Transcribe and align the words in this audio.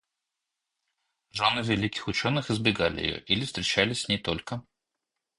Жены 1.29 1.59
великих 1.61 2.07
ученых 2.07 2.49
избегали 2.49 3.01
ее 3.01 3.19
или 3.25 3.45
встречались 3.45 4.05
с 4.05 4.07
ней 4.09 4.17
только 4.17 4.63